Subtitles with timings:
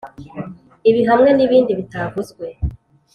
[0.89, 2.45] Ibi hamwe nibindi bitavuzwe